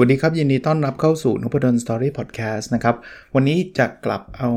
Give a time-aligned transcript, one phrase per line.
[0.00, 2.96] วัสดีครับ ยินดีต้อนรับเข้าสู่นพดลสตอรี่พอดแคสต์นะครับ
[3.34, 4.50] วันนี้จะกลับเอา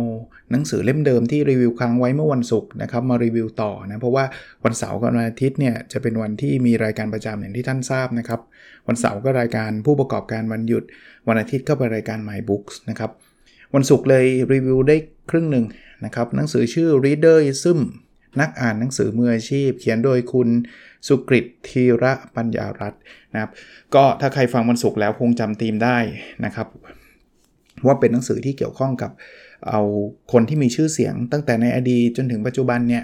[0.52, 4.26] หนังสือเล่มเดิมที่รีวิวค้างไว้เมื่อวันศุกร์นะครับ มารีวิวต่อนะเพราะว่า
[4.66, 8.40] วันเสาร์กับวันอาทิตย์เนี่ยจะเป็นวันที่มีรายการประจำอย่างที่ท่านทราบนะครับ
[8.88, 10.84] วันเสาร์ก็รายการผู้ประกอบการวันหยุด
[11.28, 13.12] วันอาทิตย์ก็เป็นรายการ My Books นะครับ
[13.76, 14.96] วันศุกร์เลยรีวิวได้
[15.30, 15.66] ครึ่งหนึ่ง
[16.06, 17.80] นะครับหนังสือชื่อ Readerism
[18.40, 20.50] นักอ่านหนังสือมืออาชีพ เขียนโดยคุณ
[21.08, 23.02] สุกริตธีระปัญญารัตน์
[23.34, 23.52] นะครับ
[23.96, 25.98] ก็ถ้าใครฟังวันศุกร์แล้วคงจำธีมได้
[26.46, 26.68] นะครับ
[27.86, 29.12] ว่าเป็นหนังสือที่เกี่ยวข้องกับ
[29.70, 29.82] เอา
[30.32, 33.04] คนที่มีชื่อเสียงตั้งแต่ในอดีตจนถึงปัจจุบันเนี่ย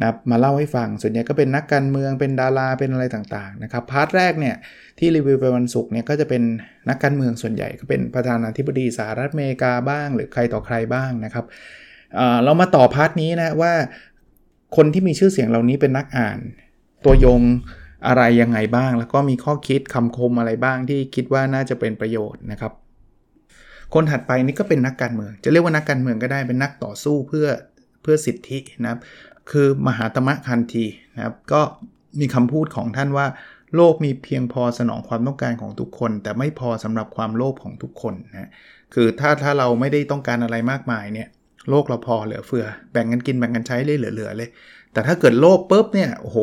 [0.00, 4.56] นะมาเล่าให้ฟัง ส่วนใหญ่ก็เป็นนักการเมืองเป็นดาราเป็นอะไรต่างๆนะครับพาร์ทแรกเนี่ย
[4.98, 6.42] ที่รีวิวไปวันศุกร์เนี่ยก็จะเป็น
[6.88, 11.44] นักการเมืองส่วนใหญ่ก็เป็นประธานาธิบดีสหรัฐอเมริกาบ้าง หรือใครต่อใครบ้างนะครับ
[12.44, 13.72] เรามาต่อพาร์ทนี้นะว่า
[14.76, 16.38] คนที่มีชื่อเสียงเหล่านี้เป็นนักอ่าน
[17.04, 17.42] ตัวยง
[18.06, 22.72] อะไรยังไงบ้าง แล้วก็มีข้อคิดคำคมอะไรบ้างที่คิดว่าน่าจะเป็นประโยชน์นะครับ
[23.94, 27.46] คนถัดไปนี่ก็เป็นนักการเมือง จะเรียกว่านักการเมืองก็ได้เป็นนักต่อสู้เพื่อ
[28.02, 29.00] เพื่อสิทธินะครับ
[29.50, 30.86] คือมหาตมะคันที
[31.16, 31.60] นะครับ ก็
[32.20, 33.26] มีคำพูดของท่านว่า
[33.76, 38.50] โลกมีเพียงพอสนองความต้องการของทุกคน แต่ไม่พอสำหรับความโลภของทุกคนนะ
[38.94, 41.28] คือถ้าถ้าเราไม่ได้ต้องการอะไรมากมายเนี่ย
[41.70, 44.48] โลกเราพอเหลือเฟือ แบ่งกันกินแบ่งกันใช้เลยเหลือๆเลย
[44.92, 46.38] แต่ถ้าเกิดโลภปุ๊บเนี่ยโอ้โห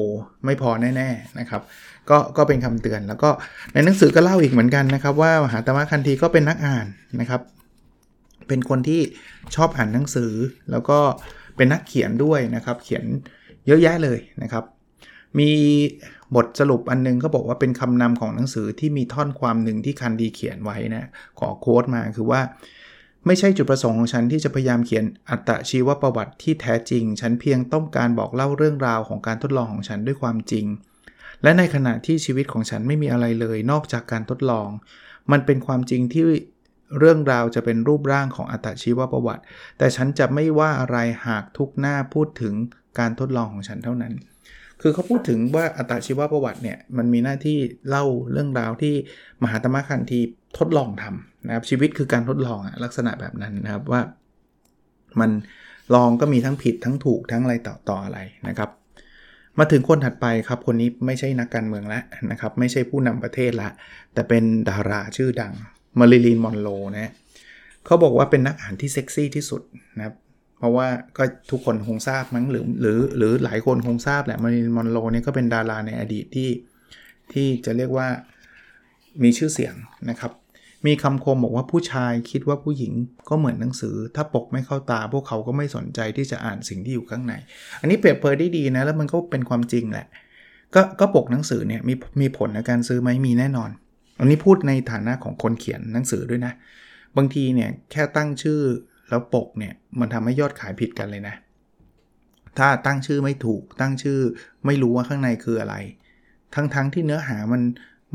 [0.45, 1.61] ไม่พอแน่ๆนะครับ
[2.09, 3.29] ก็ก็เป็นคำเตือนแล้วก็
[3.73, 6.87] ในหนังสือก็เล่าอีกเหมือนกันนะครับ ว่ามหาตมะคันธีก็เป็นนักอ่าน
[7.19, 7.41] นะครับ
[8.47, 9.01] เป็นคนที่
[9.55, 10.33] ชอบอ่านหนังสือ
[10.71, 10.99] แล้วก็
[11.55, 13.03] เป็นนักเขียนด้วยนะครับ เขียน
[13.67, 14.63] เยอะแยะเลยนะครับ
[15.39, 15.51] มี
[16.35, 21.09] บทสรุปอันนึงก็บอกว่าเป็นคำนำของหนังสือที่มีท่อนความหนึ่งที่คันดีเขียนไว้นะ
[21.39, 22.41] ขอโค้ดมาคือว่า
[23.25, 30.65] ไม่ใช่จุดประสงค์ของฉันที่จะพยายามเขียนอัตชีวประวัติที่แท้จริง ฉันเพียงต้องการบอกเล่าเรื่องราวของการทดลองของฉันด้วยความจริง
[31.43, 34.67] และในขณะที่ชีวิตของฉันไม่มีอะไรเลย นอกจากการทดลอง
[35.31, 36.23] มันเป็นความจริงที่
[36.99, 39.43] เรื่องราวจะเป็นรูปร่างของอัตชีวประวัติ
[39.77, 42.53] แต่ฉันจะไม่ว่าอะไรหากทุกหน้าพูดถึง
[42.99, 44.13] การทดลองของฉันเท่านั้น
[44.81, 47.57] คือเขาพูดถึงว่าอัตชีวประวัติเนี่ยมันมีหน้าที่
[47.89, 48.95] เล่าเรื่องราวที่
[49.43, 50.19] มหาตมะคันธี
[50.57, 54.01] ทดลองทำ นะครับชีวิตคือการทดลองลักษณะแบบนั้นนะครับว่า
[55.19, 55.31] มัน
[55.95, 58.69] ลองก็มีทั้งผิดทั้งถูกทั้งอะไรต่อต่ออะไรนะครับ
[59.59, 63.69] มาถึงคนถัดไปครับ คนนี้ไม่ใช่นักการเมืองแล้วนะครับ ไม่ใช่ผู้นำประเทศละ
[64.13, 65.53] แต่เป็นดาราชื่อดัง
[65.99, 67.11] มาริลีนมอนโรนะ
[67.85, 69.61] เขาบอกว่าเป็นนักอ่านที่เซ็กซี่ที่สุด
[69.97, 70.15] นะครับ
[70.59, 70.87] เพราะว่า
[71.17, 76.49] ก็ทุกคนคงทราบมั้งหรือหรือหรือหลายคนคงทราบแหละมาริลีนมอนโรเนี่ยก็เป็นดาราในอดีตที่
[77.33, 78.07] ที่จะเรียกว่า
[79.23, 79.75] มีชื่อเสียง
[80.09, 80.31] นะครับ
[80.85, 82.93] มีคำคมบอกว่าผู้ชายคิดว่าผู้หญิง
[83.29, 87.33] ก็เหมือนหนังสือ ถ้าปกไม่เข้าตา พวกเขาก็ไม่สนใจที่จะอ่านสิ่งที่อยู่ข้างใน
[87.81, 90.07] อันนี้เปรียบเผยได้ดีนะ แล้วมันก็เป็นความจริงแหละ
[90.75, 93.69] ก็ก็ปกหนังสือเนี่ยมีมีผลในการซื้อไหมมีแน่นอน
[94.19, 96.53] อันนี้พูดในฐานะของคนเขียนหนังสือด้วยนะ
[97.17, 98.59] บางทีเนี่ยแค่ตั้งชื่อ
[99.09, 101.35] แล้วปกเนี่ยมันทำให้ยอดขายผิดกันเลยนะ
[102.57, 104.19] ถ้าตั้งชื่อไม่ถูกตั้งชื่อ
[104.65, 105.75] ไม่รู้ว่าข้างในคืออะไร
[106.55, 107.61] ทั้งๆทที่เนื้อหามัน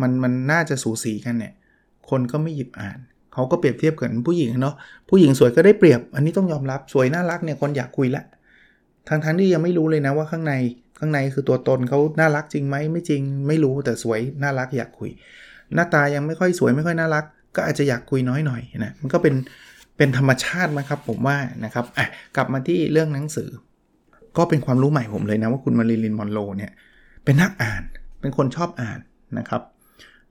[0.01, 1.55] มันมันน่าจะสูสีกันเนี่ย
[2.11, 2.99] คนก็ไม่หยิบอ่าน
[3.33, 4.75] เขาก็เปรียบเทียบกับผู้หญิงเนาะ
[5.09, 8.25] ผู้หญิงสวยก็ได้เปรียบ อันนี้ต้องยอมรับสวยน่ารักเนี่ยคนอยากคุยละ
[9.09, 10.55] ทั้งทั้งที่ยังไม่รู้เลยนะว่าข้างใน
[10.99, 15.11] ข้างในคือตัวตนเขาน่ารักจริงไหมไม่จริงไม่รู้แต่สวยน่ารักอยากคุย
[15.75, 17.25] หน้าตายังไม่ค่อยสวยไม่ค่อยน่ารัก
[17.57, 19.35] ก็อาจจะอยากคุยน้อยหน่อยนะมันก็เป็น
[19.97, 22.07] เป็นธรรมชาติมั้งครับผมว่านะครับอะ
[22.37, 23.49] กลับมาที่เรื่องหนังสือ
[24.37, 26.73] ก็เป็นความรู้ใหม่ผมเลยนะว่าคุณมาริลินมอนโรเนี่ย
[27.25, 27.83] เป็นนักอ่าน
[28.21, 28.99] เป็นคนชอบอ่าน
[29.39, 29.63] นะครับ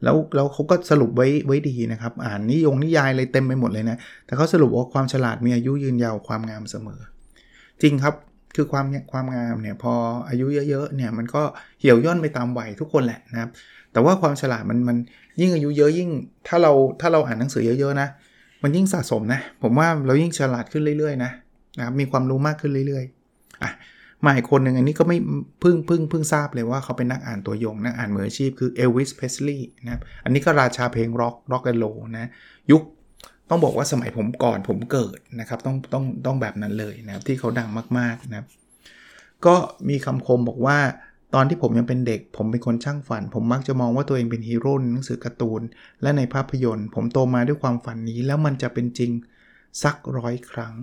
[0.03, 6.99] แล้วแล้วเขาก็สรุปไว้ไว้ดีนะครับ อ่านนิยงนิยายอะไรเต็มไปหมดเลยนะ แต่เขาสรุปว่าความฉลาดมีอายุยืนยาวความงามเสมอ
[7.81, 8.15] จริงครับ
[8.55, 9.93] คือความความงามเนี่ยพอ
[10.29, 11.41] อายุเยอะๆเนี่ยมันก็
[11.79, 13.49] เหี่ยวย่นไปตามวัยทุกคนแหละนะครับ
[13.91, 14.97] แต่ว่าความฉลาดมันมัน
[15.39, 16.09] ยิ่งอายุเยอะยิ่ง
[16.47, 16.71] ถ้าเรา
[17.01, 18.07] ถ้าเราอ่านหนังสือเยอะๆนะ
[18.63, 21.31] มันยิ่งสะสมนะผมว่าเรายิ่งฉลาดขึ้นเรื่อยๆนะ
[21.77, 23.24] นะครับมีความรู้มากขึ้นเรื่อยๆ
[24.25, 25.17] มาอีกคนหนึ่งอันนี้ก็ไม่
[25.61, 31.85] เพิ่งเพิ่งเพิ่งทราบเลยว่าเขาเป็นนักอ่านตัวยง นักอ่านมืออาชีพคือเอลวิสเพสลีย์นะครับอันนี้ก็ราชาเพลงร็อก rock and roll
[32.17, 32.29] นะ
[32.71, 32.81] ยุค
[33.49, 37.69] ต้องบอกว่าสมัยผมก่อนผมเกิดนะครับต้องต้องต้องแบบนั้นเลยนะครับที่เขาดัง
[37.99, 38.47] มากๆนะครับ
[39.45, 39.55] ก็
[39.89, 40.77] มีคำคมบอกว่า
[41.35, 45.61] ตอนที่ผมยังเป็นเด็ก ผมเป็นคนช่างฝัน ผมมักจะมองว่าตัวเองเป็นฮีโร่ในหนังสือการ์ตูน
[46.01, 49.11] และในภาพยนตร์ ผมโตมาด้วยความฝันนี้ แล้วมันจะเป็นจริง
[49.83, 50.73] สักร้อยครั้ง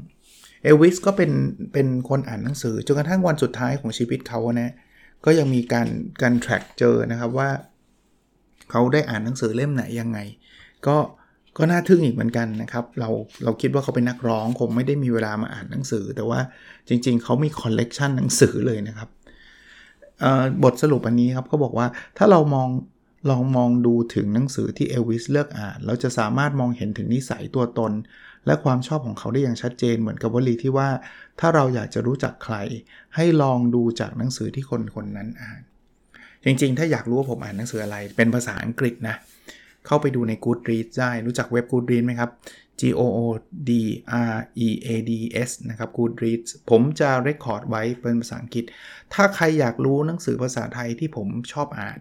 [0.63, 1.31] เอลวิสก็เป็น
[1.73, 4.73] เป็นคนอ่านหนังสือจนกระทั่งวันสุดท้ายของชีวิตเขานะ
[5.25, 5.89] ก็ยังมีการ
[6.23, 7.51] การ track เจอนะครับว่า
[8.71, 10.19] เขาได้อ่านหนังสือเล่มไหนยังไง
[10.87, 10.97] ก็
[11.59, 13.09] ก็น่าทึ่งอีกเหมือนกันนะครับเรา
[13.45, 16.41] เราคิดว่าเขาเป็นนักร้องคงไม่ได้มีเวลามาอ่านหนังสือ แต่ว่า
[16.89, 19.09] จริง ๆ เขามีคอลเลกชันหนังสือเลยนะครับ
[20.63, 21.87] บทสรุปอันนี้ครับเขาบอกว่า
[22.19, 22.69] ถ้าเรามอง
[23.31, 27.93] ลองมองดูถึงหนังสือที่เอลวิสเลือกอ่านเราจะสามารถมองเห็นถึงนิสัยตัวตน
[28.47, 30.89] และความชอบของเขาได้อย่างชัดเจนเหมือนกับวลีที่ว่า
[31.41, 32.57] ถ้าเราอยากจะรู้จักใคร
[33.17, 35.61] ให้ลองดูจากหนังสือที่คนคนนั้นอ่าน
[36.45, 39.17] จริงๆ ถ้าอยากรู้ว่าผมอ่านหนังสืออะไร เป็นภาษาอังกฤษนะ
[39.87, 42.31] เข้าไปดูใน Goodreads ได้รู้จักเว็บ Goodreads ไหมครับ
[42.81, 43.21] G O O
[43.69, 43.71] D
[44.33, 44.37] R
[44.67, 45.13] E A D
[45.49, 48.65] S นะครับ Goodreads ผมจะเรคคอร์ดไว้เป็นภาษาอังกฤษ
[49.15, 51.99] ถ้าใครอยากรู้หนังสือภาษาไทยที่ผมชอบอ่าน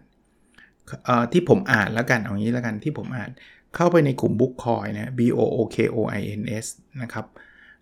[1.31, 3.31] ที่ผมอ่านแล้วกันเอางี้แล้วกันที่ผมอ่าน
[3.75, 6.65] เข้าไปในกลุ่ม Book Coin นะ B O O K O I N S
[7.01, 7.25] นะครับ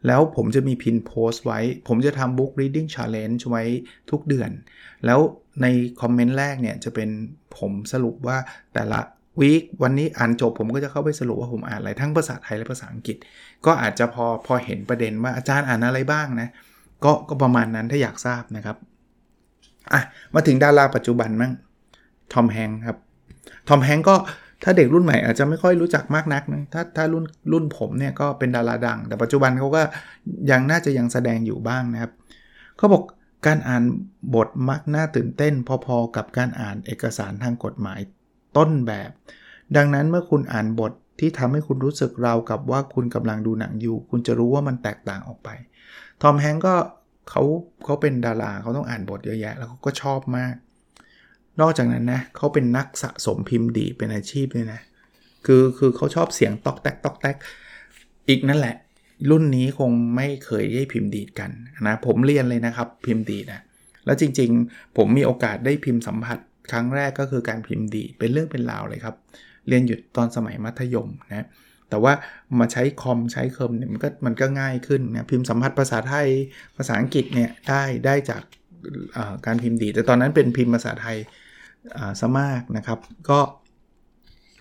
[0.08, 3.64] แล้วผมจะมีพินโพสต์ไว้ ผมจะทำ Book Reading Challenge ไว้
[4.12, 4.52] ทุกเดือน
[5.06, 5.20] แล้ว
[5.62, 5.66] ใน
[6.02, 7.10] คอมเมนต์แรกเนี่ย จะเป็น
[7.58, 8.38] ผมสรุปว่า
[8.74, 9.00] แต่ละ
[9.40, 13.18] วีควันนี้อ่านจบผมก็จะเข้าไปสรุปว่าผมอ่านอะไรทั้งภาษาไทยและภาษาอังกฤษ
[13.66, 16.50] ก็อาจจะพอพอเห็นประเด็นว่าอาจารย์อ่านอะไรบ้างนะ
[17.04, 18.78] ก็ก็ประมาณนั้นถ้าอยากทราบนะครับ
[19.94, 20.02] อะ
[20.36, 21.52] มาถึงดาราปัจจุบันมั่ง
[22.34, 22.98] ทอมแฮงครับ
[23.68, 24.16] ทอมแฮงก็
[24.64, 29.82] ถ้าเด็กรุ่นใหม่อาจจะไม่ค่อยรู้จักมากนักนะถ้าถ้ารุ่นรุ่นผมเนี่ยก็เป็นดาราดัง แต่ปัจจุบันเขาก็
[30.52, 32.12] ยังน่าจะยังแสดงอยู่บ้างนะครับ
[32.78, 33.04] เขาบอก
[33.48, 33.84] การอ่าน
[34.36, 35.54] บทมักน่าตื่นเต้น
[35.86, 38.00] พอๆกับการอ่านเอกสารทางกฎหมาย
[38.58, 39.10] ต้นแบบ
[39.76, 45.50] ดังนั้นเมื่อคุณอ่านบทที่ทำให้คุณรู้สึกราวกับว่าคุณกำลังดูหนังอยู่ คุณจะรู้ว่ามันแตกต่างออกไป
[46.22, 46.76] ทอมแฮงก็
[47.30, 47.44] เขา
[47.86, 50.54] เขาเป็นดาราเขาต้องอ่านบทเยอะแยะ แล้วเขาก็ชอบมาก
[51.62, 54.82] นอกจากนั้นนะเขาเป็นนักสะสมพิมพ์ดีเป็นอาชีพเลยนะ
[55.46, 57.36] คือคือเขาชอบเสียงตอกแตกตอกแตก
[58.30, 58.76] อีกนั่นแหละ
[59.30, 61.52] รุ่นนี้คงไม่เคยได้พิมพ์ดีดกัน
[61.88, 63.62] นะผมเรียนเลยนะครับพิมพ์ดีดนะ
[64.06, 66.40] แล้วจริงๆ ผมมีโอกาสได้พิมพ์สัมผัส
[66.72, 69.16] ครั้งแรกก็คือการพิมพ์ดีเป็นเรื่องเป็นราวเลยครับ
[69.68, 71.48] เรียนหยุดตอนสมัยมัธยมนะ
[71.90, 72.14] แต่ว่า
[72.60, 76.28] มาใช้คอมใช้เคิมเนี่ยมันก็มันก็ง่ายขึ้นนะพิมพ์สัมผัสภาษาไทย
[76.78, 78.44] ภาษาอังกฤษเนี่ยได้ได้จาก
[79.46, 81.18] การพิมพ์ดี แต่ตอนนั้นเป็นพิมพ์ภาษาไทย
[82.20, 83.00] ซะมากนะครับ
[83.30, 83.40] ก็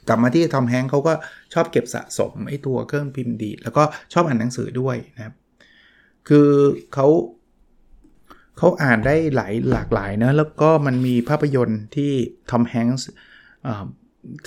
[0.09, 1.13] กลับมาที่ทอมแฮงเขาก็
[1.55, 3.83] ชอบเก็บสะสมไอ้ตัวเครื่องพิมพ์ดี แล้วก็
[4.13, 5.35] ชอบอ่านหนังสือด้วยนะครับ
[6.29, 6.49] คือ
[6.95, 7.07] เขา
[8.59, 12.13] เขาอ่านได้หลายหลากหลายนะแล้วก็มันมีภาพยนตร์ที่
[12.51, 13.07] ทอมแฮงส์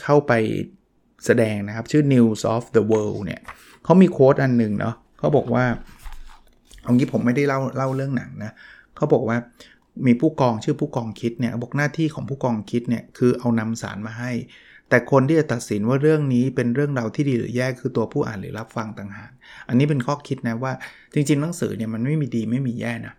[0.01, 0.31] เข้าไป
[1.25, 3.41] แสดงนะครับ ชื่อ News of the World เนี่ย
[3.83, 5.65] เขามี quote อันหนึ่งเนาะเขาบอกว่า
[6.83, 8.51] เอางี้ผมไม่ได้เล่าเล่าเรื่องหนังนะ
[8.95, 9.37] เขาบอกว่า
[10.05, 14.31] มีผู้กองชื่อผู้กองคิดเนี่ยบอกหน้าที่ของผู้กองคิดเนี่ยคือเอานำสารมาให้
[14.89, 19.31] แต่คนที่จะตัดสินว่าเรื่องนี้เป็นเรื่องราวที่ดีหรือแย่คือตัวผู้อ่านหรือรับฟังต่างหาก
[19.67, 20.73] อันนี้เป็นข้อคิดนะว่า
[21.13, 23.15] จริงๆหนังสือเนี่ยมันไม่มีดีไม่มีแย่นะ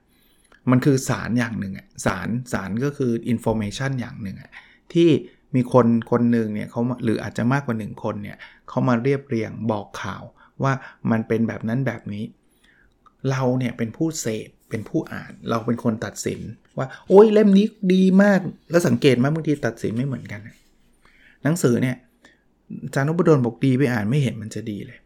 [0.70, 4.50] มันคือสารอย่างหนึ่งอะสารสารก็คือ information อย่างหนึ่งอะ
[4.92, 5.08] ที่
[5.54, 8.36] มีคนคนหนึ่งเนี่ยเขาหรืออาจจะมากกว่า 1 คนเนี่ย
[8.68, 10.22] เขามาเรียบเรียงบอกข่าว
[10.62, 10.72] ว่า
[11.10, 12.24] มันเป็นแบบนั้นแบบนี้
[13.30, 16.40] เราเนี่ยเป็นผู้เสพเป็นผู้อ่าน เราเป็นคนตัดสิน
[16.78, 18.40] ว่าโอ้ยเล่มนี้ดีมาก
[18.70, 20.40] แล้วสังเกตไหมบางทีตัดสินไม่เหมือนกัน
[21.44, 21.96] หนังสือเนี่ย
[22.94, 24.98] จานุบดลบอกดีไปอ่านไม่เห็นมันจะดีเลย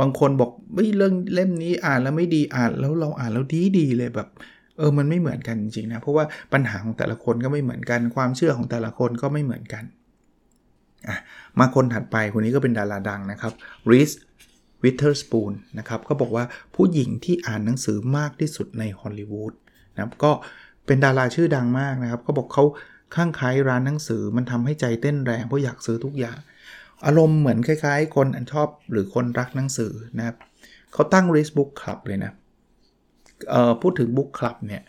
[0.00, 4.28] บางคนบอกไม่เรื่องเล่มนี้อ่านแล้วไม่ดีอ่านแล้วเราอ่านแล้วดีดีเลยแบบ
[4.78, 9.84] เออมันไม่เหมือนกันจริงๆนะเพราะว่าปัญหาของแต่ละคนก็ไม่เหมือนกัน ความเชื่อของแต่ละคนก็ไม่เหมือนกัน
[11.08, 11.16] อะ
[11.58, 13.52] มาคนถัดไปคนนี้ก็เป็นดาราดังนะครับ
[13.90, 14.10] รีส
[14.82, 19.52] วิเทอร์สปูนนะครับก็บอกว่าผู้หญิงที่อ่านหนังสือมากที่สุดในฮอลลีวูด
[19.94, 20.32] นะครับก็
[20.86, 22.64] เป็นดาราชื่อดังมากนะครับเขาบอกเขา
[23.14, 26.38] ข้างคล้ายร้านหนังสือมันทำให้ใจเต้นแรงเพราะอยากซื้อทุกอย่าง
[27.06, 30.36] อารมณ์เหมือนคล้ายๆ คนชอบหรือคนรักหนังสือนะครับ
[30.92, 32.32] เขาตั้ง r ิสบุ๊กคลับเลยนะ
[33.82, 34.82] พูดถึงบุ๊กคลับเนี่ย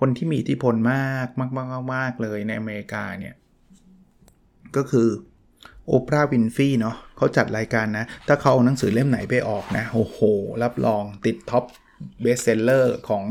[0.00, 3.34] คนที่มีอิทธิพลมากมากมากมากเลยในอเมริกาเนี่ย
[4.76, 5.08] ก็คือ
[5.86, 10.18] โอปราห์วินฟรีย์เนาะเขาจัดรายการนะ ถ้าเขาเอาหนังสือเล่มไหนไปออกนะ โอ้โห
[10.62, 11.64] รับรองติด top
[12.20, 13.24] bestseller ของ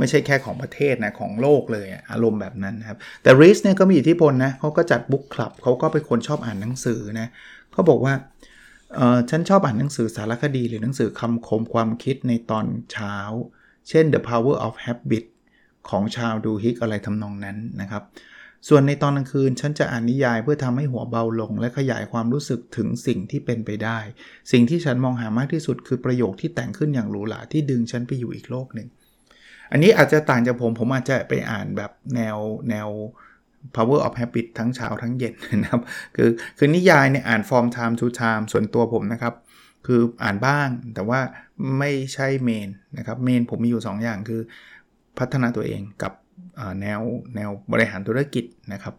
[0.00, 7.28] ไม่ใช่แค่ของประเทศนะของโลกเลยอารมณ์แบบนั้นนะครับ แต่รีสเนี่ยก็มีอิทธิพลนะเขาก็จัด book club เขาก็เป็นคนชอบอ่านหนังสือนะ
[7.72, 8.14] เขาบอกว่า
[8.96, 13.16] เออฉันชอบอ่านหนังสือสารคดีหรือหนังสือคำคมความคิดในตอนเช้า
[13.88, 15.24] เช่น The Power of Habit
[15.88, 18.04] ของชาวดูฮิกอะไรทำนองนั้นนะครับ
[18.68, 23.98] ส่วนในตอนกลางคืนฉันจะอ่านนิยายเพื่อทำให้หัวเบาลง และขยายความรู้สึกถึงสิ่งที่เป็นไปได้
[24.52, 28.88] สิ่งที่ฉันมองหามากที่สุดคือประโยคที่แต่งขึ้นอย่างหรูหราที่ดึงฉันไปอยู่อีกโลกหนึ่ง
[29.70, 32.36] อันนี้อาจจะต่างจากผม ผมอาจจะไปอ่านแบบแนว
[32.70, 32.88] แนว
[33.76, 35.82] power of habit ทั้งเช้าทั้งเย็นนะครับ
[36.16, 39.34] คือคือนิยายเนี่ยอ่าน from time to time ส่วนตัวผมนะครับ
[39.86, 41.20] คืออ่านบ้างแต่ว่า
[41.78, 44.40] ไม่ใช่เมนนะครับ เมนผมมีอยู่ 2 อย่างคือ
[45.18, 46.12] พัฒนาตัวเองกับ
[46.80, 47.00] แนว
[47.36, 48.94] แนวบริหารธุรกิจนะครับ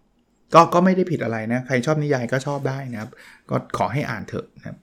[0.54, 3.12] ก็ก็ไม่ได้ผิดอะไรนะ ใครชอบนิยายก็ชอบได้นะครับ
[3.50, 4.78] ก็ขอให้อ่านเถอะนะครับ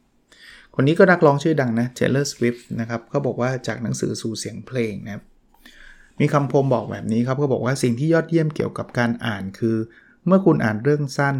[0.74, 5.24] คนนี้ก็นักร้องชื่อดังนะเ Taylor Swift นะครับก็บอกว่าจากหนังสือสู่เสียงเพลงนะครับ
[6.20, 9.76] มีคำคมบอกแบบนี้ครับก็บอกว่าสิ่งที่ยอดเยี่ยมเกี่ยวกับการอ่านคือ
[10.26, 11.36] เมื่อคุณอ่านเรื่องสั้น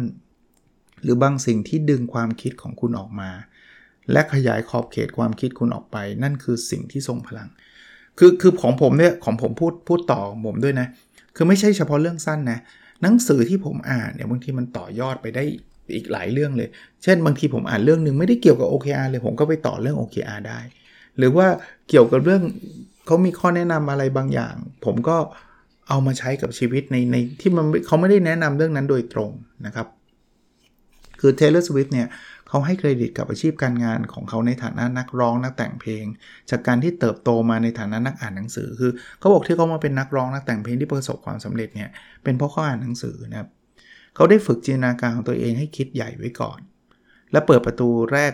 [1.03, 3.29] หรือบางสิ่งที่ดึงความคิดของคุณออกมา
[4.11, 7.49] และขยายขอบเขตความคิดคุณออกไป นั่นคือสิ่งที่ทรงพลัง
[8.19, 10.87] คือคือของผมเนี่ยของผมพูดพูดต่อผมด้วยนะ
[11.35, 12.59] คือไม่ใช่เฉพาะเรื่องสั้นนะ
[13.01, 15.43] หนังสือที่ผมอ่านเนี่ยบางทีมันต่อยอดไปได้
[15.95, 16.69] อีกหลายเรื่องเลย
[17.03, 20.59] เช่น บางทีผมอ่านเรื่องหนึ่งไม่ได้เกี่ยวกับ OKR เลยผมก็ไปต่อเรื่อง OKR ได้
[21.17, 21.47] หรือว่า
[21.89, 22.43] เกี่ยวกับเรื่อง
[23.09, 25.17] เขามีข้อแนะนำอะไรบางอย่าง ผมก็
[25.89, 29.31] เอามาใช้กับชีวิตในในที่มันเขาไม่ได้แนะนำเรื่องนั้นโดยตรง
[29.65, 29.87] นะครับ
[31.19, 32.07] คือ Taylor Swift เนี่ย
[32.47, 36.05] เขาให้เครดิตกับอาชีพการงานของเขาในฐานะนักร้องนักแต่งเพลง
[36.49, 41.89] จากการที่เติบโตมาในฐานะนักอ่านหนังสือ คือเขาบอกที่เขามาเป็นนักร้องนักแต่งเพลงที่ประสบความสำเร็จเนี่ย
[42.23, 43.49] เป็นเพราะเขาอ่านหนังสือนะครับ
[44.15, 46.59] เขาได้ฝึกจินตนาการของตัวเองให้คิดใหญ่ไว้ก่อน
[47.31, 48.33] และเปิดประตูแรก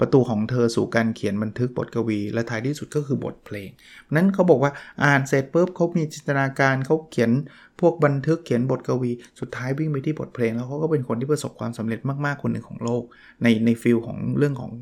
[0.00, 3.68] ประตูของเธอสู่การเขียนบันทึกบทกวี และท้ายที่สุดก็คือบทเพลง
[4.14, 4.72] นั้นเขาบอกว่า
[5.04, 7.30] อ่านเสร็จปุ๊บเขามีจินตนาการเขาเขียน
[7.80, 9.10] พวกบันทึกเขียนบทกวี
[9.40, 13.02] สุดท้ายวิ่งไปที่บทเพลง แล้วเขาก็เป็นคนที่ประสบความสำเร็จมากๆคนหนึ่งของโลก
[13.42, 14.72] ในใน field ของเรื่องของ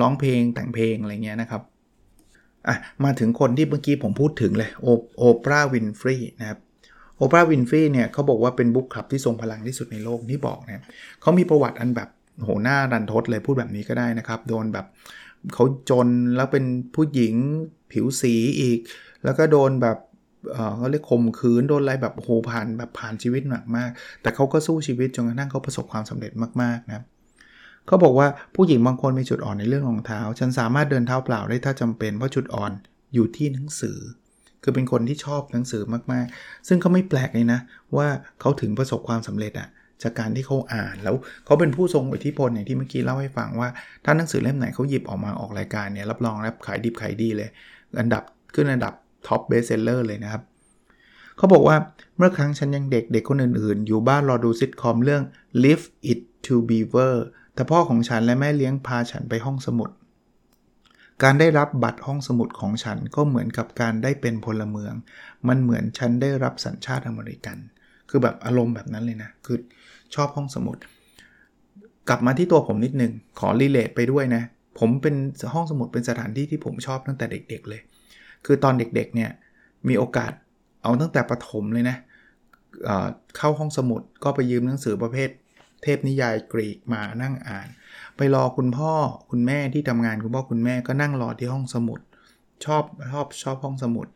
[0.00, 1.62] ร้องเพลงแต่งเพลงอะไรเงี้ยนะครับ
[2.68, 4.86] อะมาถึงคนที่เมื่อกี้ผมพูดถึงเลยโอ
[5.18, 6.58] โอปราห์ วินฟรีย์นะครับ
[7.16, 10.84] โอปราห์ วินฟรีย์เนี่ยเขาบอกว่าเป็น book club ที่ทรงพลังที่สุดในโลกที่บอกนะ
[11.20, 12.08] เขามีประวัติอันแบบ
[12.42, 14.86] โหหน้ารันทดเลยพูดแบบนี้ก็ได้นะครับ โดนแบบ
[15.54, 16.64] เขาจนแล้วเป็น
[16.94, 17.34] ผู้หญิง
[17.92, 18.78] ผิวสีอีก
[19.24, 19.98] แล้วก็โดนแบบ
[20.76, 23.90] เขาเรียกข่มขืนโดนอะไรแบบโหผ่านแบบผ่านชีวิตหนักมาก
[24.22, 27.04] แต่เขาก็สู้ชีวิตจนกระทั่งเขาประสบความสำเร็จมากๆนะ
[27.86, 32.72] เขาบอกว่าผู้หญิงบางคนมีจุดอ่อนในเรื่องรองเท้า ฉันสามารถเดินเท้าเปล่าได้ถ้าจำเป็นเพราะจุดอ่อน
[33.14, 33.98] อยู่ที่หนังสือ
[34.62, 37.60] คือเป็นคนที่ชอบหนังสือมากๆ ซึ่งเขาไม่แปลกเลยนะ
[37.96, 38.08] ว่า
[38.40, 39.68] เขาถึงประสบความสำเร็จอะ
[40.02, 43.68] จากการที่เขาอ่านแล้วเขาเป็นผู้ทรงอิทธิพลอย่างที่เมื่อกี้เล่าให้ฟังว่า
[44.04, 47.48] ถ้าหนังสือเล่มไหนเขาหยิบออกมาออกรายการเนี่ยรับรองแล้วขายดิบขายดีเลย
[48.00, 48.22] อันดับ
[48.54, 48.94] ขึ้นอันดับ
[49.26, 50.42] top bestseller เลยนะครับ
[51.36, 51.76] เขาบอกว่า
[52.16, 55.22] เมื่อครั้งฉันยังเด็กเด็กคนอื่นๆ อยู่บ้านรอดูซิทคอมเรื่อง
[55.64, 57.14] Leave It to Beaver
[57.54, 59.90] แต่พ่อของฉันและแม่เลี้ยงพาฉันไปห้องสมุด
[61.22, 64.94] การได้รับบัตรห้องสมุดของฉันก็เหมือนกับการได้เป็นพลเมือง
[65.48, 67.58] มันเหมือนฉันได้รับสัญชาติอเมริกัน
[68.10, 69.58] คือแบบอารมณ์แบบนั้นเลยนะ คือ
[70.14, 70.76] ชอบห้องสมุด
[72.08, 74.42] กลับมาที่ตัวผมนิดนึง ขอรีเลทไปด้วยนะ
[74.78, 75.14] ผมเป็น
[75.54, 77.80] ห้องสมุดเป็นสถานที่ที่ผมชอบตั้งแต่เด็กๆเลย
[78.46, 79.30] คือตอนเด็กๆเนี่ย
[79.88, 80.32] มีโอกาส
[80.82, 81.96] เอาตั้งแต่ประถมเลยนะ
[82.84, 85.30] เเข้าห้องสมุดก็ไปยืมหนังสือประเภท
[85.82, 87.68] เทพนิยายกรีกมานั่งอ่าน
[88.16, 88.92] ไปรอคุณพ่อ
[89.30, 92.00] คุณแม่ที่ทำงานคุณพ่อคุณแม่ก็นั่งรอที่ห้องสมุด
[92.64, 92.82] ชอบ
[93.12, 94.06] ชอบชอบห้องสมุด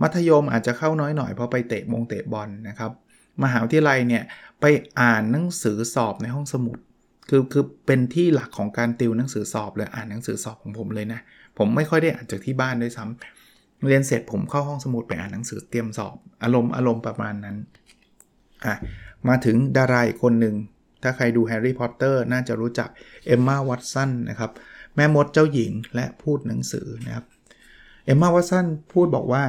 [0.00, 2.90] มัธยมอาจจะเข้าน้อยหน่อยเพราะไปเตะมงเตะบอลนะครับ
[3.42, 4.24] มหาวิทยาลัยเนี่ย
[4.60, 4.64] ไป
[5.00, 6.78] อ่านหนังสือสอบในห้องสมุด
[7.28, 11.20] คือคือเป็นที่หลักของการติวหนังสือสอบเลยอ่านหนังสือสอบของผมเลยนะ
[11.58, 17.56] ผมไม่ค่อยได้อ่านจากที่บ้านด้วยซ้ำเรียนเสร็จผมเข้าห้องสมุดไปอ่านหนังสือเตรียมสอบ อารมณ์อารมณ์ประมาณนั้น
[18.66, 18.74] อะ
[19.28, 20.54] มาถึงดาราอีกคนหนึ่ง
[21.02, 22.88] ถ้าใครดูแฮร์รี่พอตเตอร์น่าจะรู้จัก
[23.26, 24.50] เอมมาวัตสันนะครับ
[24.94, 27.24] แม่มดเจ้าหญิงและพูดหนังสือนะครับ
[28.04, 29.42] เอมมาวัตสันพูดบอกว่า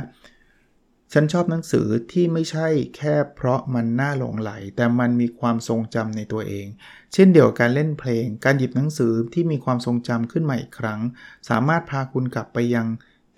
[1.14, 6.68] ฉันชอบหนังสือที่ไม่ใช่แค่เพราะมันน่าหลงไหล แต่มันมีความทรงจำในตัวเอง
[7.14, 11.02] เช่นเดียวกับการเล่นเพลง การหยิบหนังสือที่มีความทรงจำขึ้นมาอีกครั้ง
[11.50, 12.88] สามารถพาคุณกลับไปยัง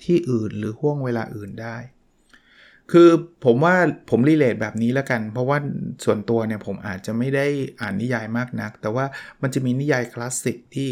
[0.03, 1.77] ที่อื่นหรือห่วงเวลาอื่นได้
[2.91, 3.09] คือ
[3.45, 3.75] ผมว่า
[4.09, 5.57] ผมรีเลทแบบนี้แล้วกัน เพราะว่า
[6.05, 7.47] ส่วนตัวเนี่ยผมอาจจะไม่ได้
[7.81, 9.05] อ่านนิยายมากนัก แต่ว่า
[9.41, 10.89] มันจะมีนิยายคลาสสิกที่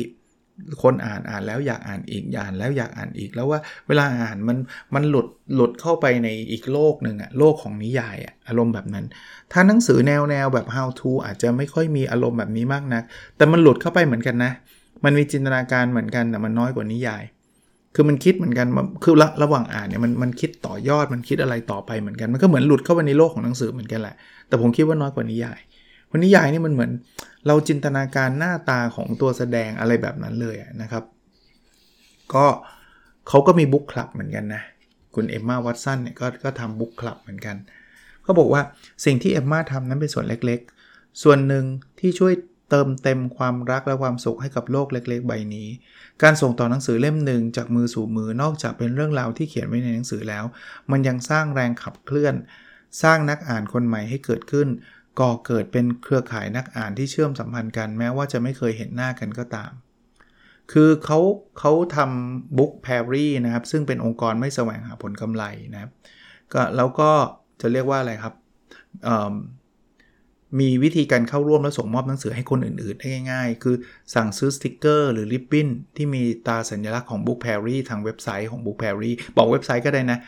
[0.83, 4.57] คนอ่านอ่านแล้วอยากอ่านอีกอ่านแล้วอยากอ่านอีกแล้วว่าเวลาอ่านมัน
[4.95, 9.05] มันหลุดหลุดเข้าไปในอีกโลกหนึ่งอะโลกของนิยายอะอารมณ์แบบนั้น
[9.51, 13.03] ถ้าหนังสือแนวแนวแบบ how to อาจจะไม่ค่อยมีอารมณ์แบบนี้มากนะัก
[13.37, 14.51] แต่มันหลุดเข้าไปเหมือนกันนะ
[15.03, 17.23] มันมีจินตนาการเหมือนกันแต่มันน้อยกว่านิยาย
[17.95, 18.67] คือมันคิดเหมือนกัน
[19.03, 24.15] คือระระหว่างอ่านเนี่ยมันมันคิดต่อยอดมันคิดอะไรต่อไปเหมือนกัน มันก็เหมือนหลุดเข้าไปในโลกของหนังสือเหมือนกันแหละ
[24.47, 25.59] แต่ผมคิดว่าน้อยกว่านิยาย
[26.11, 26.91] วันนิยายนี่มันเหมือน
[27.47, 31.03] เราจินตนาการหน้าตาของตัวแสดงอะไรแบบนั้นเลยนะครับ
[32.33, 32.45] ก็
[33.27, 34.63] เขาก็มีบุ๊กคลับเหมือนกันนะ
[35.15, 37.55] คุณเอมมาวัตสันเนี่ยก็ก็ทำบุ๊กคลับเหมือนกัน
[38.23, 38.61] เขาบอกว่า
[39.05, 41.65] สิ่งที่เอมมาทำนั้นเป็นส่วนเล็กๆ ส่วนหนึ่ง
[41.99, 42.33] ที่ช่วย
[42.69, 45.67] เติมเต็มความรักและความสุขให้กับโลกเล็กๆ ใบนี้
[46.23, 50.43] การส่งต่อหนังสือเล่มหนึ่งจากมือสู่มือนอกจากเป็นเรื่องราวที่เขียนไว้ในหนังสือแล้ว
[50.91, 52.35] มันยังสร้างแรงขับเคลื่อน
[53.03, 54.67] สร้างนักอ่านคนใหม่ให้เกิดขึ้น
[55.19, 59.71] ก่อเกิดเป็นเครือข่ายนักอ่านที่เชื่อมสัมพันธ์กันแม้ว่าจะไม่เคยเห็นหน้ากันก็ตาม
[60.71, 61.19] คือเขา
[61.59, 65.91] เขาทำบุ๊กแพรี่นะครับ ซึ่งเป็นองค์กรไม่แสวงหาผลกำไรนะครับ
[66.53, 67.11] ก็แล้วก็
[67.61, 68.33] จะเรียกว่าอะไรครับ
[70.59, 73.75] มีวิธีการเข้าร่วมและส่งมอบหนังสือให้คนอื่น ๆ ได้ง่าย ๆ คือ
[74.13, 80.19] สั่งซื้อสติกเกอร์ หรือริบบิ้นที่มีตาสัญลักษณ์ของ Book Fairy ทางเว็บไซต์ของ Book Fairy บอกเว็บไซต์ก็ได้นะ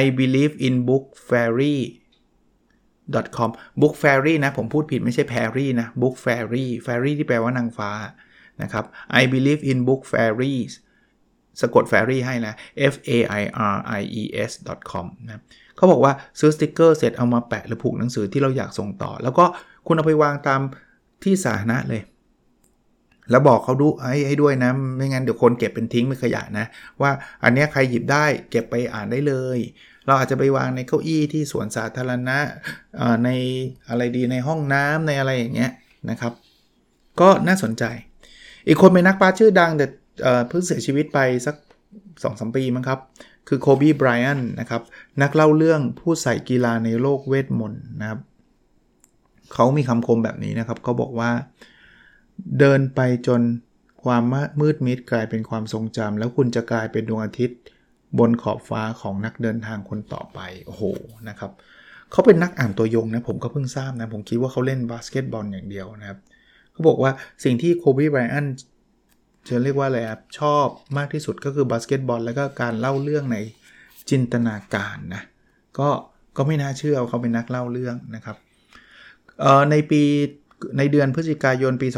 [0.00, 1.76] I believe in book fairy
[3.36, 3.50] com
[3.80, 7.90] book fairy นะ ผมพูดผิดไม่ใช่ Perry นะ book fairy fairy ที่แปลว่านางฟ้า
[8.62, 8.84] นะครับ
[9.20, 10.72] I believe in book fairies
[11.60, 12.54] สะกด fairy ให้นะ
[12.92, 13.42] f a i
[13.78, 14.52] r i e s
[14.90, 15.42] com นะ
[15.76, 19.44] เขาบอกว่าซื้อสติกเกอร์เสร็จเอามาแปะหรือผูกหนังสือที่เราอยากส่งต่อ แล้วก็
[19.86, 20.60] คุณเอาไปวางตาม
[21.22, 22.02] ที่สาธารณะเลย
[23.30, 26.66] แล้วบอกเขาดูให้ให้ด้วยนะ ไม่งั้นเดี๋ยวคนเก็บเป็นทิ้งไม่ขยะนะ
[27.00, 27.10] ว่า
[27.44, 29.58] อันนี้ใครหยิบได้เก็บไปอ่านได้เลย
[30.06, 32.38] เราอาจจะไปวางในเก้าอี้ที่สวนสาธารณะ
[33.24, 33.30] ใน
[33.88, 35.70] อะไรดีในห้องน้ำในอะไรอย่างเงี้ย
[36.10, 36.32] นะครับ
[37.20, 37.84] ก็น่าสนใจ
[38.66, 39.86] อีกคนเป็นนักปาชื่อดังแต่
[40.48, 41.56] เพิ่งเสียชีวิตไปสัก
[41.94, 43.00] 2อสปีมั้งครับ
[43.48, 44.82] คือโคบีไบรอันนะครับ
[45.22, 48.20] นักเล่าเรื่องผู้ใส่กีฬาในโลกเวทมนต์นะครับ
[49.54, 51.30] เขามีคำคมแบบนี้นะครับเขาบอกว่า
[52.58, 53.40] เดินไปจน
[54.04, 54.22] ความ
[54.60, 57.58] มืดมิดกลายเป็นความทรงจำแล้วคุณจะกลายเป็นดวงอาทิตย์
[58.18, 60.82] บนขอบฟ้าของนักเดินทางคนต่อไป โอ้โห
[61.28, 61.50] นะครับ
[62.10, 66.18] เขาเป็นนักอ่านตัวยงนะผมก็เพิ่งทราบนะ ผมคิดว่าเขาเล่นบาสเกตบอลอย่างเดียวนะครับ
[66.72, 67.10] เขาบอกว่า
[67.44, 68.46] สิ่งที่โคบีไบรอันต์
[69.48, 70.66] จะเรียกว่าอะไรครับชอบ
[70.96, 73.38] มากที่สุดก็คือบาสเกตบอลแล้วก็การเล่าเรื่องใน
[74.10, 75.22] จินตนาการนะ
[75.78, 75.88] ก็
[76.36, 78.36] ก็ไม่น่าเชื่อเขาเป็นนักเล่าเรื่องนะครับ
[79.70, 80.02] ในปี
[80.78, 81.88] ในเดือนพฤศจิกายนปี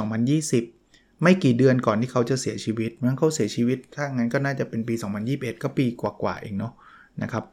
[0.40, 0.83] 2020
[1.22, 4.94] ไม่กี่เดือนก่อนที่เขาจะเสียชีวิตมันเขาเสียชีวิต ถ้างั้นก็น่าจะเป็นปี
[5.28, 6.72] 2021 ก็ปีกว่าๆเองเนาะ
[7.22, 7.44] นะครับ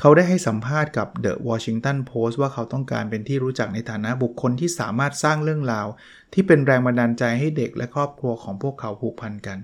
[0.00, 5.86] เขาได้ให้สัมภาษณ์กับ The Washington Post ว่าเขาต้องการเป็นที่รู้จักในฐานะบุคคลที่สามารถสร้างเรื่องราว
[6.32, 9.58] ที่เป็นแรงบันดาลใจให้เด็กและครอบครัวของพวกเขาผูกพันกัน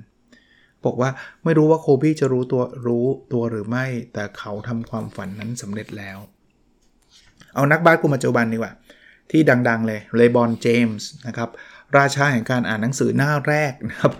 [0.84, 1.10] บอกว่า
[1.44, 6.18] ไม่รู้ว่าโคบี้จะรู้ตัวรู้ตัวหรือไม่ แต่เขาทำความฝันนั้นสำเร็จแล้ว
[7.54, 8.72] เอานักบาสกลุ่มปัจจุบันดีกว่า
[9.30, 11.48] ที่ดัง ๆ เลยเลบรอนเจมส์นะครับ
[11.98, 14.12] ราชาแห่งการอ่านหนังสือหน้าแรกนะครับ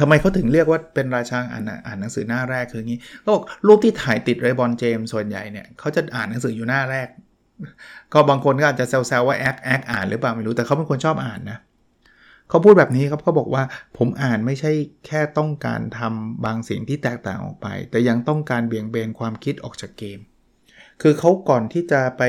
[0.00, 7.08] ทำไมเขาถึงเรียกว่าเป็นราชาอ่านอ่านหนังสือหน้าแรกคืองี้ก็บอกรูปที่ถ่ายติดเลบรอนเจมส์ส่วนใหญ่เนี่ยเขาจะอ่านหนังสืออยู่หน้าแรก
[8.12, 11.58] ก็บางคนก็อาจจะแซวๆว่าแอคแอคอ่านหรือเปล่าไม่รู้แต่เขาเป็นคนชอบอ่านนะ
[12.48, 13.62] เขาพูดแบบนี้ครับเขาบอกว่า
[13.98, 14.72] ผมอ่านไม่ใช่
[15.06, 20.18] แค่ต้องการทำบางสิ่งที่แตกต่างออกไป แต่ยังต้องการเบี่ยงเบนความคิดออกจากเกม
[21.02, 22.22] คือเขาก่อนที่จะไป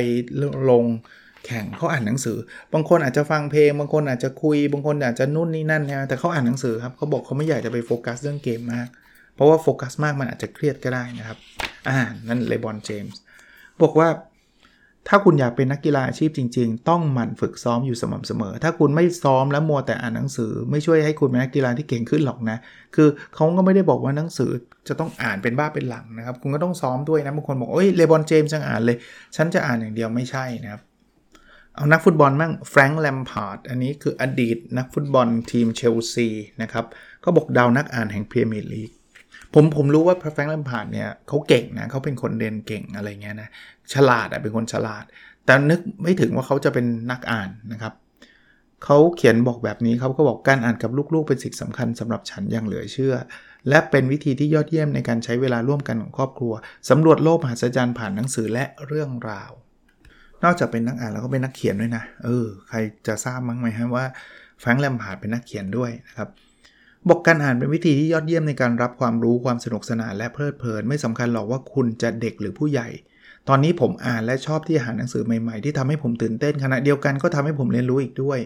[0.70, 0.86] ลง
[1.46, 2.38] แข่งเขาอ่านหนังสือ
[2.74, 8.88] บางคนอาจจะฟังเพลง บางคนอาจจะคุย บางคนอาจจะนู่นนี่นั่นนะแต่เขาอ่านหนังสือครับเขาบอกเขาไม่อยากจะไปโฟกัสเรื่องเกมมาก
[9.36, 11.38] เพราะว่าโฟกัสมากมันอาจจะเครียดก็ได้นะครับ
[11.90, 11.98] อ่า
[12.28, 13.20] นั่นเลบอนเจมส์
[13.84, 14.08] บอกว่า
[15.10, 22.58] ถ้าคุณอยากเป็นนักกีฬาอาชีพจริง ๆ ต้องหมั่นฝึกซ้อมอยู่สม่ำเสมอ ถ้าคุณไม่ซ้อมแล้วมัวแต่อ่านหนังสือ ไม่ช่วยให้คุณเป็นนักกีฬาที่เก่งขึ้นหรอกนะ
[22.96, 24.52] คือเขาก็ไม่ได้บอกว่าหนังสือ
[24.88, 28.98] จะต้องอ่านเป็นบ้าเป็นหลังนะครับ คุณก็ต้องซ้อมด้วยนะ บางคนบอกเอ้ย เลบรอนเจมส์ยังอ่านเลย
[29.36, 30.82] ฉันจะอ่านอย่างเดียวไม่ใช่นะครับ
[31.76, 36.28] เอานักฟุตบอลมั่ง แฟรงค์แลมพาร์ด อันนี้คืออดีตนักฟุตบอลทีมเชลซี
[36.62, 36.86] นะครับ
[37.24, 38.92] ก็บอกดาวนักอ่านแห่งพรีเมียร์ลีก
[39.54, 43.50] ผมผมรู้ว่าแฟรงค์แลมพาร์ดเนี่ยเขาเก่งนะเขาเป็นคนเรียนเก่งอะไรเงี้ยนะ
[43.94, 45.04] ฉลาดอะเป็นคนฉลาด
[45.46, 47.94] แต่นึกไม่ถึงว่าเขาจะเป็นนักอ่านนะครับ
[48.84, 53.16] เขาเขียนบอกแบบนี้เขาก็บอกการอ่านกับลูกๆ เป็นสิ่งสำคัญสำหรับฉันอย่างเหลือเชื่อ
[53.70, 56.54] และเป็นวิธีที่ยอดเยี่ยมในการใช้เวลาร่วมกันของครอบครัว
[56.90, 59.52] สำรวจโลกมหัศจรรย์ผ่านหนังสือและเรื่องราว
[60.44, 62.78] นอกจากเป็นนักอ่านแล้วก็เป็นนักเขียนด้วยนะเออใคร
[63.08, 64.06] จะทราบบ้างไหมฮะว่า
[64.60, 66.30] แฟรงค์แลมพาร์ดเป็นนักเขียนด้วยนะครับ
[67.10, 72.88] บอกการอ่านเป็นวิธีที่ยอดเยี่ยมในการรับความรู้ความสนุกสนานและเพลิดเพลิน ไม่สำคัญหรอกว่าคุณจะเด็กหรือผู้ใหญ่
[73.48, 78.40] ตอนนี้ผมอ่านและชอบที่หาหนังสือใหม่ ๆ ที่ทำให้ผมตื่นเต้นขณะเดียวกันก็ทำให้ผมเรียนรู้อีกด้วย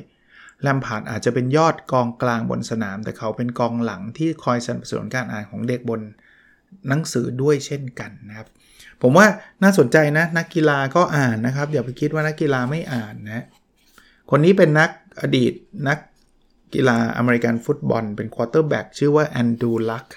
[0.62, 6.02] แลมพาร์ดอาจจะเป็นยอดกองกลางบนสนาม แต่เขาเป็นกองหลังที่คอยสนับสนุนการอ่านของเด็กบน
[6.88, 8.48] หนังสือด้วยเช่นกันนะครับ
[9.02, 9.28] ผมว่า
[9.64, 13.46] น่าสนใจนะนักกีฬาก็อ่านนะครับอย่าไปคิดว่านักกีฬาไม่อ่านนะ
[14.30, 14.90] คนนี้เป็นนัก
[15.22, 15.54] อดีต
[15.88, 15.98] นัก
[16.74, 20.08] กีฬาอเมริกันฟุตบอล เป็นควอเตอร์แบ็กชื่อว่าแอนดรูว์ ลัก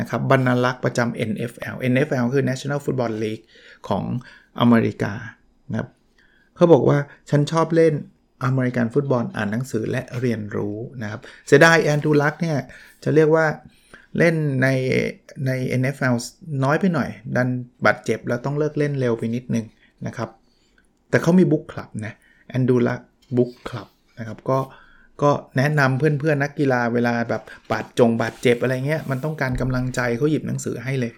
[0.00, 3.44] นะครับบรรณารักษ์ประจำ NFL NFL คือ National Football League
[3.88, 4.04] ของ
[4.60, 5.12] อเมริกา
[5.70, 5.88] นะครับ
[6.56, 6.98] เขาบอกว่า
[7.30, 7.94] ฉันชอบเล่น
[8.44, 12.58] อเมริกันฟุตบอลอ่านหนังสือและเรียนรู้นะครับเสียดายแอนดูลักเนี่ย
[13.04, 13.46] จะเรียกว่า
[14.18, 14.68] เล่นใน
[15.46, 16.14] ใน NFL
[16.64, 17.48] น้อยไปหน่อย ดัน
[17.86, 19.66] บาดเจ็บแล้วต้องเลิกเล่นเร็วไปนิดนึง
[20.06, 20.28] นะครับ
[21.10, 22.12] แต่เขามีบุ๊กคลับนะ
[22.48, 23.00] แอนดูลัก
[23.36, 23.88] บุ๊กคลับ
[24.18, 24.58] นะครับก็
[25.22, 31.12] ก็แนะนำเพื่อนๆนักกีฬาเวลาแบบบาดจงบาดเจ็บอะไรเงี้ยมันต้องการกำลังใจเขาหยิบหนังสือให้เลย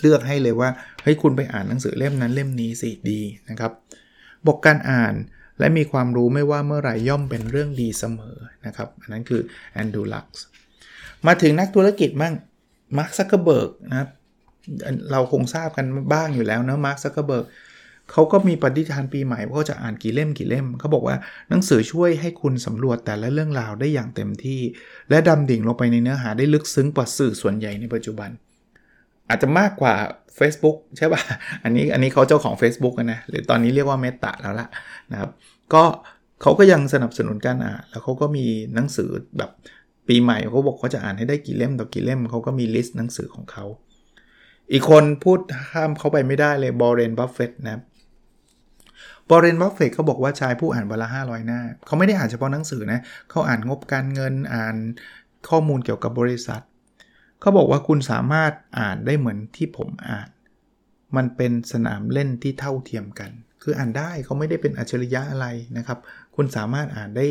[0.00, 0.70] เลือกให้เลยว่า
[1.02, 3.20] เฮ้ยคุณไปอ่านหนังสือเล่มนั้นเล่มนี้สิดี
[3.50, 3.72] นะครับ
[4.46, 5.14] บอกการอ่าน
[5.58, 9.40] และมีความรู้ไม่ว่าเมื่อไหร่ย่อมเป็นเรื่องดีเสมอนะครับอันนั้นคือ
[9.72, 10.44] แอนดรูว์ ลัก
[11.26, 12.34] มาถึงนักธุรกิจบ้าง
[12.98, 14.08] มาร์คซักเกอร์เบิร์กนะครับ
[15.10, 17.46] เราคงทราบกันบ้างอยู่แล้วนะมาร์คซักเกอร์เบิร์ก
[18.10, 21.16] เขาก็มีปณิธานปีใหม่ว่าเขาจะอ่านกี่เล่มกี่เล่มเขาบอกว่า
[21.50, 24.60] หนังสือช่วยให้คุณสำรวจแต่ละเรื่องราวได้อย่างเต็มที่
[25.10, 28.30] และดำดิ่งลงไปในเนื้อหาได้ลึกซึ้งกว่าสื่อส่วนใหญ่ในปัจจุบัน
[29.28, 29.94] อาจจะมากกว่า
[30.38, 31.20] Facebook ใช่ป่ะ
[31.64, 34.68] อันนี้อันนี้เขาเจ้าของ Facebook นะหรือตอนนี้เรียกว่า Meta แล้วล่ะ
[35.12, 35.30] นะครับ
[35.74, 35.84] ก็
[36.42, 39.50] เขาก็ยังสนับสนุนการอ่านแล้วเขาก็มีหนังสือแบบ
[40.08, 43.64] ปีใหม่เขาบอกเขาจะอ่านให้ได้กี่เล่มต่อกี่เล่มเขาก็มี list หนังสือของเขา
[44.72, 45.38] อีกคนพูด
[45.72, 47.80] ข้ามเขาไปไม่ได้เลยวอร์เรนบัฟเฟตต์นะ ว
[49.34, 54.76] อร์เรนบัฟเฟตต์เขาบอกว่าชายผู้อ่านวันละ 500 หน้า เขาไม่ได้อ่านเฉพาะหนังสือนะ เขาอ่านงบการเงินอ่าน
[55.48, 56.62] ข้อมูลเกี่ยวกับบริษัท
[57.40, 60.28] เขาบอกว่าคุณสามารถอ่านได้เหมือนที่ผมอ่าน
[61.16, 63.30] มันเป็นสนามเล่นที่เท่าเทียมกัน
[63.62, 65.98] คืออ่านได้เขาไม่ได้เป็นอัจฉริยะอะไรนะครับ
[66.36, 67.26] คุณสามารถอ่านได้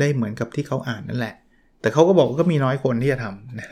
[0.00, 1.34] ได้เหมือนกับที่เขาอ่านนั่นแหละ
[1.80, 3.68] แต่เขาก็บอกว่าก็มีน้อยคนที่จะทำนะ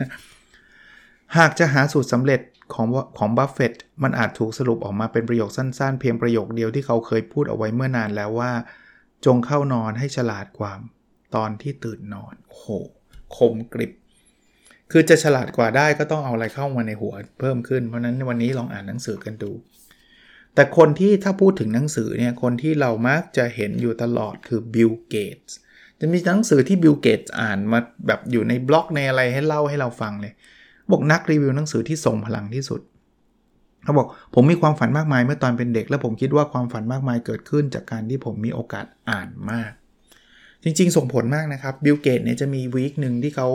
[1.37, 2.41] หากจะหาสูตรสำเร็จ
[2.73, 8.51] ของของบัฟเฟตมันอาจถูกสรุปออกมาเป็นประโยคสั้นๆ เพียงประโยคเดียวที่เขาเคยพูดเอาไว้เมื่อนานแล้วว่า
[9.25, 10.79] จงเข้านอนให้ฉลาดกว่า
[11.35, 12.67] ตอนที่ตื่นนอนโอ้โห
[13.35, 13.91] คมกริบ
[14.91, 19.51] คือจะฉลาดกว่าได้ก็ต้องเอาอะไรเข้ามาในหัวเพิ่มขึ้น เพราะนั้นวันนี้ลองอ่านหนังสือกันดู
[20.55, 25.55] แต่คนที่ถ้าพูดถึงหนังสือเนี่ยคนที่เรามักจะเห็นอยู่ตลอดคือบิลเกตส์
[25.99, 30.33] จะมีหนังสือที่บิลเกตส์อ่านมาแบบอยู่ในบล็อกในอะไรให้เล่าให้เราฟังเลย
[30.91, 32.81] บอกนักรีวิวหนังสือที่ทรงพลังที่สุด
[33.83, 39.71] เขาบอกผมมีความฝันมากมายเมื่อตอนเป็นเด็ก และผมคิดว่าความฝันมากมายเกิดขึ้นจากการที่ผมมีโอกาสอ่านมาก
[40.63, 43.47] จริงๆ ส่งผลมากนะครับบิลเกตเนี่ยจะมี week หนึ่งที่เขา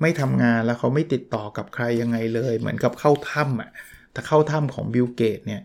[0.00, 3.70] ไม่ทำงานแล้วเขาไม่ติดต่อกับใครยังไงเลย เหมือนกับเข้าถ้ำอะ
[4.12, 5.62] แต่เข้าถ้ำของบิลเกตเนี่ย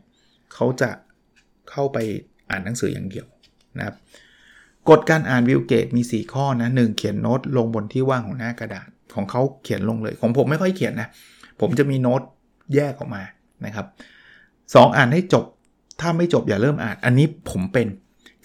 [0.53, 0.89] เขาจะ
[1.71, 1.97] เข้าไป
[2.49, 3.25] อ่านหนังสืออย่างเดียว
[3.77, 3.95] นะครับ
[4.89, 11.09] กฎการอ่านบิลเกตมี 4 ข้อนะหนึ่งเขียนโน้ตลงบนที่ว่างของหน้ากระดาษ ของเขาเขียนลงเลย ของผมไม่ค่อยเขียนนะ
[11.61, 12.21] ผมจะมีโน้ต
[12.75, 13.23] แยกออกมา
[13.65, 13.85] นะครับ
[14.75, 15.45] สองอ่านให้จบ
[16.01, 17.87] ถ้าไม่จบอย่าเริ่มอ่าน อันนี้ผมเป็น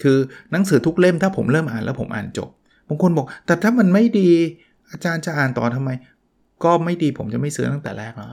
[0.03, 0.17] คือ
[0.51, 2.49] หนังสือทุกเล่มถ้าผมเริ่มอ่านแล้วผมอ่านจบ
[2.87, 4.29] บางคนบอก แต่ถ้ามันไม่ดี
[4.91, 5.91] อาจารย์จะอ่านต่อทำไม
[6.63, 8.29] ก็ไม่ดีผมจะไม่ซื้อตั้งแต่แรกแล้ว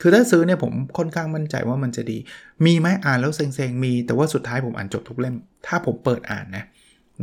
[0.00, 2.18] คือถ้าซื้อเนี่ยผมค่อนข้างมั่นใจว่ามันจะดี
[2.66, 6.64] มีไหมอ่านแล้วเซ็งๆมี แต่ว่าสุดท้ายผมอ่านจบทุกเล่ม ถ้าผมเปิดอ่านนะ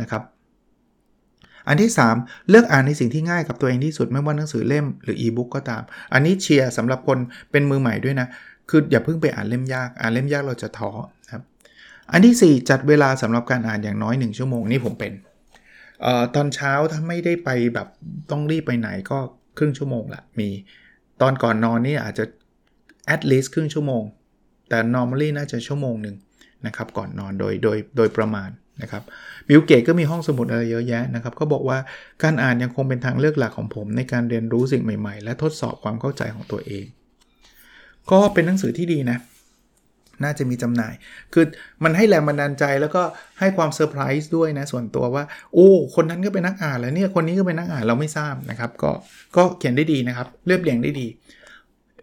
[0.02, 0.22] นะครับ
[1.68, 5.82] อันที่ 3 เลือกอ่านในสิ่งที่ง่ายกับตัวเองที่สุดไม่ว่าหนังสือเล่มหรืออีบุ๊กก็ตาม
[6.14, 7.18] อันนี้เชียร์สำหรับคน
[7.52, 8.28] เป็นมือใหม่ด้วยนะ
[8.70, 10.90] คืออย่าเพิ่งไปอ่านเล่มยากอ่านเล่มยากเราจะท้อ
[11.32, 11.42] ครับ
[12.12, 15.14] อันที่ 4 จัดเวลาสำหรับการอ่านอย่างน้อย 1 ชั่วโมงนี่ผมเป็น
[16.06, 17.88] ออตอนเช้าถ้าไม่ได้ไปแบบ
[18.32, 19.20] ต้องรีบไปไหนก็
[19.58, 20.50] ครึ่งชั่วโมงละมี
[21.22, 22.26] ตอนก่อนนอนนี่อาจจะ
[23.14, 24.04] at least ครึ่งชั่วโมง
[24.70, 26.16] แต่ normally น่าจะชั่วโมงหนึ่ง
[26.66, 28.50] นะครับก่อนนอนโดยโดยโดยประมาณ
[28.82, 29.04] นะครับ
[29.48, 31.78] บิลเกตก็มีห้องสมุดอะไรเยอะแยะนะครับเขาบอกว่า
[32.24, 36.86] การอ่านยังคงเป็นทางเลือกหลักของผม ในการเรียนรู้สิ่งใหม่ๆ และทดสอบความเข้าใจของตัวเอง
[38.12, 39.18] ก็เป็นหนังสือที่ดีนะ
[40.24, 40.94] น่าจะมีจำหน่าย
[41.34, 41.46] คือ
[41.84, 43.04] มันให้แรงบันดาลใจแล้วก็
[43.40, 48.92] ให้ความเซอร์ไพรส์ด้วยนะ ส่วนตัวว่า โอ้คนนั้นก็เป็นนักอ่านแล้วเนี่ยคนนี้ก็เป็นนักอ่านเราไม่ทราบนะครับ ก็
[49.38, 51.08] ก็เขียนได้ดีนะครับเรียบเรียงได้ดี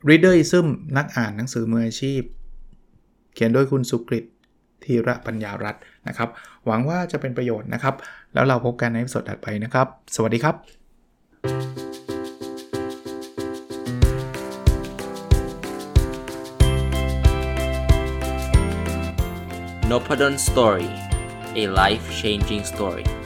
[0.08, 2.22] Readerism นักอ่านหนังสือมืออาชีพ
[3.34, 4.24] เขียนโดยคุณสุกฤต
[4.86, 6.28] ธีระปัญญารัตน์นะครับ
[6.66, 7.94] หวังว่าจะเป็นประโยชน์นะครับ
[8.34, 10.56] แล้วเราพบกันในสดถัดไปนะครับ สวัสดีครับ
[19.90, 20.88] n o p a d o n Story
[21.62, 23.23] a life changing story